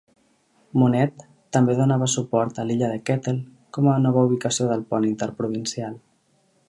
Monette 0.83 1.27
també 1.57 1.75
dona 1.79 1.97
suport 2.13 2.61
a 2.63 2.65
l'illa 2.69 2.89
de 2.93 2.97
Kettle 3.09 3.35
com 3.79 3.91
a 3.93 4.01
nova 4.07 4.25
ubicació 4.31 4.71
del 4.73 4.85
pont 4.95 5.07
interprovincial. 5.11 6.01